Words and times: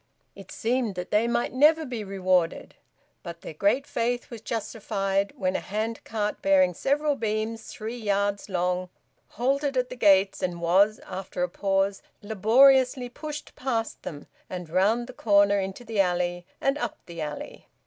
It 0.33 0.51
seemed 0.51 0.95
that 0.95 1.11
they 1.11 1.27
might 1.27 1.53
never 1.53 1.85
be 1.85 2.03
rewarded, 2.03 2.73
but 3.21 3.41
their 3.41 3.53
great 3.53 3.85
faith 3.85 4.31
was 4.31 4.41
justified 4.41 5.31
when 5.37 5.55
a 5.55 5.59
hand 5.59 6.03
cart, 6.03 6.41
bearing 6.41 6.73
several 6.73 7.15
beams 7.15 7.67
three 7.67 7.99
yards 7.99 8.49
long, 8.49 8.89
halted 9.37 9.77
at 9.77 9.91
the 9.91 9.95
gates 9.95 10.41
and 10.41 10.59
was, 10.59 10.99
after 11.05 11.43
a 11.43 11.49
pause, 11.49 12.01
laboriously 12.23 13.09
pushed 13.09 13.55
past 13.55 14.01
them 14.01 14.25
and 14.49 14.71
round 14.71 15.05
the 15.05 15.13
corner 15.13 15.59
into 15.59 15.85
the 15.85 15.99
alley 15.99 16.47
and 16.59 16.79
up 16.79 16.97
the 17.05 17.21
alley. 17.21 17.67